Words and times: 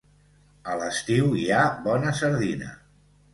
A 0.71 0.77
l'estiu 0.79 1.29
hi 1.41 1.43
ha 1.59 1.61
bona 1.85 2.15
sardina. 2.23 2.73